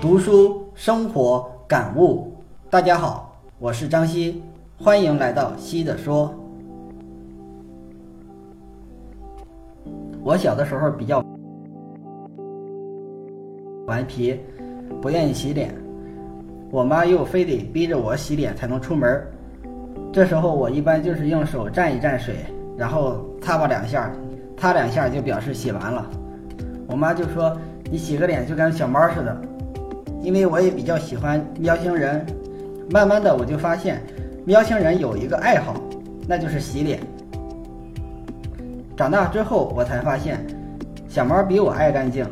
[0.00, 2.32] 读书生活感悟，
[2.68, 4.42] 大家好，我是张希，
[4.78, 6.34] 欢迎来到希的说。
[10.22, 11.24] 我小的时候比较
[13.90, 14.38] 顽皮，
[15.02, 15.74] 不愿意洗脸，
[16.70, 19.20] 我妈又非得逼着我洗脸才能出门。
[20.12, 22.36] 这时候我一般就是用手蘸一蘸水，
[22.78, 24.08] 然后擦吧两下，
[24.56, 26.08] 擦两下就表示洗完了。
[26.86, 27.56] 我妈就说
[27.90, 29.36] ：“你洗个脸就跟小猫似的。”
[30.22, 32.24] 因为我也比较喜欢喵星人，
[32.90, 34.00] 慢慢的我就发现，
[34.44, 35.74] 喵星人有一个爱好，
[36.28, 37.00] 那就是洗脸。
[38.96, 40.44] 长大之后我才发现，
[41.08, 42.26] 小猫比我爱干净，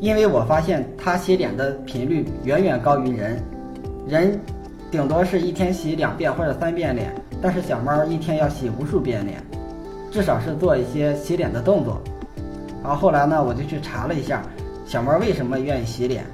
[0.00, 3.42] 因为我发现它洗脸的频率远远高于人，
[4.06, 4.40] 人
[4.90, 9.42] 顶多是一天洗两遍或者三遍脸，但是小猫一天要洗无数遍脸，
[10.10, 12.00] 至少是做一些洗脸的动作。
[12.82, 14.42] 然后后来呢，我就去查了一下，
[14.84, 16.24] 小猫为什么愿意洗脸。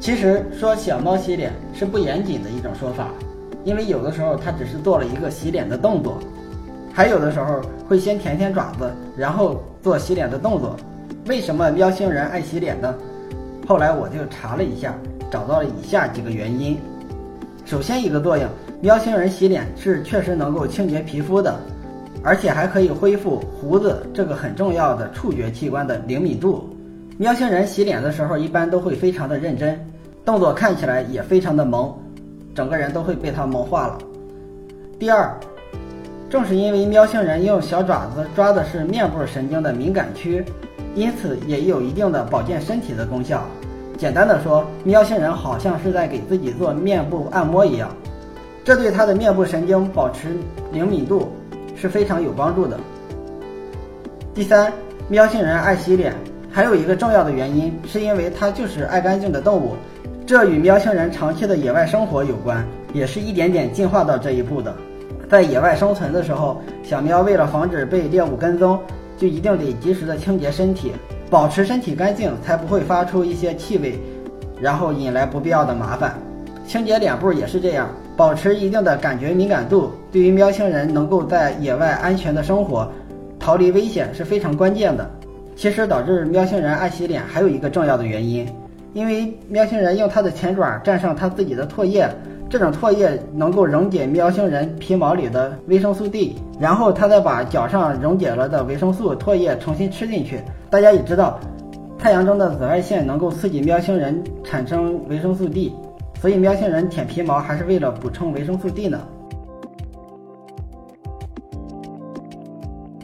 [0.00, 3.08] 其实说小猫洗脸是不严谨的一种说法，
[3.64, 6.18] 因为有的时候它只是做了一个洗脸的动作，
[6.92, 10.76] 还有的时候会先舔舔爪子，然后做洗脸的动作。
[11.28, 12.94] 为什么喵星人爱洗脸呢？
[13.66, 14.94] 后来我就查了一下，
[15.30, 16.74] 找到了以下几个原因。
[17.66, 18.48] 首先一个作用，
[18.80, 21.60] 喵星人洗脸是确实能够清洁皮肤的，
[22.22, 26.66] 而且还可以恢复胡子这个很重要的触觉器官的灵敏度。
[27.18, 29.78] 喵星人洗脸的时候，一般都会非常的认真，
[30.24, 31.94] 动作看起来也非常的萌，
[32.54, 33.98] 整个人都会被它萌化了。
[34.98, 35.30] 第二，
[36.30, 40.42] 正是因为喵星人用小爪子抓的是面部神经的敏感区，
[40.98, 43.44] 因此也有一定的保健身体的功效。
[43.96, 47.88] 简单的说，喵星人好像是在给自己做面部按摩一样，
[48.64, 50.36] 这对它的面部神经保持
[50.72, 51.32] 灵敏度
[51.76, 52.78] 是非常有帮助的。
[54.34, 54.72] 第三，
[55.08, 56.12] 喵星人爱洗脸。
[56.50, 59.76] 还有一个重要的原因，是因为它就是爱干净的动物，
[60.26, 64.74] 这与喵星人长期的野外生活有关，也是一点点进化到这一步的。
[65.28, 68.80] 在野外生存的时候，小喵为了防止被猎物跟踪，
[69.18, 70.92] 就一定得及时的清洁身体，
[71.28, 73.98] 保持身体干净，才不会发出一些气味，
[74.58, 76.16] 然后引来不必要的麻烦。
[76.66, 82.90] 清洁脸部也是这样，保持一定的感觉敏感度，对于喵星人能够在野外安全的生活，
[83.38, 85.10] 逃离危险是非常关键的。
[85.56, 88.46] 其实导致喵星人爱洗脸还有一个重要的原因，
[88.92, 92.08] 因为喵星人用它的前爪蘸上它自己的唾液，
[92.48, 100.40] 这种唾液能够溶解喵星人皮毛里的维生素 D，然后它再把脚上溶解了的维生素唾液重新吃进去。
[100.68, 101.38] 大家也知道，
[101.98, 105.72] 太阳中的紫外线能够刺激喵星人产生维生素 D，
[106.20, 109.00] 所以喵星人舔皮毛还是为了补充维生素 D 呢。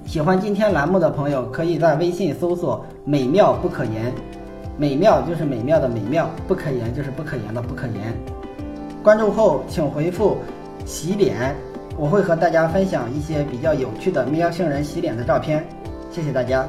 [0.05, 4.13] 喜欢今天栏目的朋友，可以在微信搜索“美妙不可言”，
[4.79, 8.15] 美妙就是美妙的美妙，不可言就是不可言的不可言。
[9.03, 10.37] 关注后请回复
[10.87, 11.53] “洗脸”，
[11.97, 15.65] 我会和大家分享一些比较有趣的喵星人洗脸的照片。
[16.11, 16.69] 谢谢大家。